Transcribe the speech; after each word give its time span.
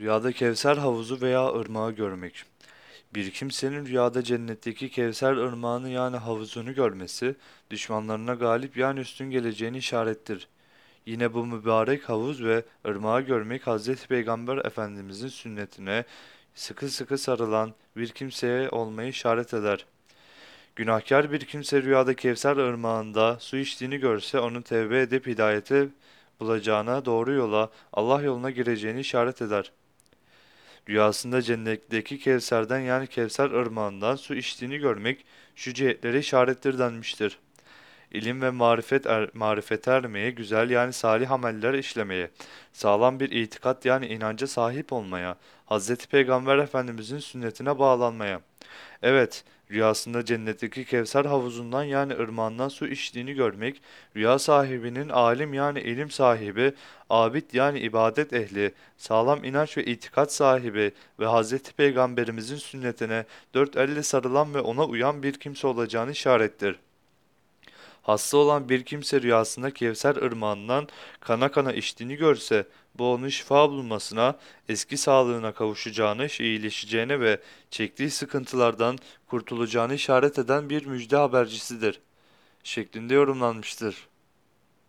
Rüyada 0.00 0.32
Kevser 0.32 0.76
havuzu 0.76 1.20
veya 1.20 1.48
ırmağı 1.48 1.92
görmek. 1.92 2.44
Bir 3.14 3.30
kimsenin 3.30 3.86
rüyada 3.86 4.22
cennetteki 4.22 4.90
Kevser 4.90 5.32
ırmağını 5.32 5.88
yani 5.88 6.16
havuzunu 6.16 6.74
görmesi, 6.74 7.36
düşmanlarına 7.70 8.34
galip 8.34 8.76
yani 8.76 9.00
üstün 9.00 9.30
geleceğini 9.30 9.78
işarettir. 9.78 10.48
Yine 11.06 11.34
bu 11.34 11.46
mübarek 11.46 12.08
havuz 12.08 12.44
ve 12.44 12.64
ırmağı 12.86 13.20
görmek 13.20 13.66
Hazreti 13.66 14.08
Peygamber 14.08 14.56
Efendimizin 14.56 15.28
sünnetine 15.28 16.04
sıkı 16.54 16.88
sıkı 16.88 17.18
sarılan 17.18 17.74
bir 17.96 18.08
kimseye 18.08 18.68
olmayı 18.68 19.08
işaret 19.08 19.54
eder. 19.54 19.86
Günahkar 20.76 21.32
bir 21.32 21.40
kimse 21.40 21.82
rüyada 21.82 22.14
Kevser 22.14 22.56
ırmağında 22.56 23.36
su 23.40 23.56
içtiğini 23.56 23.98
görse 23.98 24.40
onun 24.40 24.62
tevbe 24.62 25.00
edip 25.00 25.26
hidayete 25.26 25.88
bulacağına, 26.40 27.04
doğru 27.04 27.32
yola, 27.32 27.70
Allah 27.92 28.22
yoluna 28.22 28.50
gireceğini 28.50 29.00
işaret 29.00 29.42
eder. 29.42 29.72
Rüyasında 30.90 31.42
cennetteki 31.42 32.18
Kevser'den 32.18 32.78
yani 32.80 33.06
Kevser 33.06 33.50
ırmağından 33.50 34.16
su 34.16 34.34
içtiğini 34.34 34.78
görmek 34.78 35.24
şu 35.54 35.74
cihetlere 35.74 36.18
işarettir 36.18 36.78
denmiştir. 36.78 37.38
İlim 38.10 38.42
ve 38.42 38.50
marifet 38.50 39.06
er, 39.06 39.30
marifete 39.34 39.90
ermeye, 39.90 40.30
güzel 40.30 40.70
yani 40.70 40.92
salih 40.92 41.30
ameller 41.30 41.74
işlemeye, 41.74 42.30
sağlam 42.72 43.20
bir 43.20 43.30
itikat 43.30 43.84
yani 43.84 44.06
inanca 44.06 44.46
sahip 44.46 44.92
olmaya, 44.92 45.36
Hz. 45.70 45.96
Peygamber 46.06 46.58
Efendimizin 46.58 47.18
sünnetine 47.18 47.78
bağlanmaya. 47.78 48.40
Evet, 49.02 49.44
rüyasında 49.70 50.24
cennetteki 50.24 50.84
Kevser 50.84 51.24
havuzundan 51.24 51.82
yani 51.82 52.12
ırmağından 52.14 52.68
su 52.68 52.86
içtiğini 52.86 53.34
görmek, 53.34 53.82
rüya 54.16 54.38
sahibinin 54.38 55.08
alim 55.08 55.54
yani 55.54 55.80
ilim 55.80 56.10
sahibi, 56.10 56.72
abid 57.10 57.52
yani 57.52 57.80
ibadet 57.80 58.32
ehli, 58.32 58.72
sağlam 58.96 59.44
inanç 59.44 59.76
ve 59.76 59.84
itikat 59.84 60.32
sahibi 60.32 60.92
ve 61.20 61.26
Hz. 61.26 61.62
Peygamberimizin 61.76 62.56
sünnetine 62.56 63.24
dört 63.54 63.76
elle 63.76 64.02
sarılan 64.02 64.54
ve 64.54 64.60
ona 64.60 64.84
uyan 64.84 65.22
bir 65.22 65.32
kimse 65.32 65.66
olacağını 65.66 66.10
işarettir. 66.10 66.78
Hasta 68.02 68.36
olan 68.36 68.68
bir 68.68 68.84
kimse 68.84 69.22
rüyasında 69.22 69.70
Kevser 69.70 70.16
ırmağından 70.16 70.88
kana 71.20 71.50
kana 71.50 71.72
içtiğini 71.72 72.16
görse, 72.16 72.66
bu 72.94 73.12
onun 73.12 73.28
şifa 73.28 73.70
bulmasına, 73.70 74.38
eski 74.68 74.96
sağlığına 74.96 75.52
kavuşacağını, 75.54 76.26
iyileşeceğine 76.40 77.20
ve 77.20 77.40
çektiği 77.70 78.10
sıkıntılardan 78.10 78.98
kurtulacağını 79.26 79.94
işaret 79.94 80.38
eden 80.38 80.70
bir 80.70 80.86
müjde 80.86 81.16
habercisidir. 81.16 82.00
Şeklinde 82.64 83.14
yorumlanmıştır. 83.14 84.09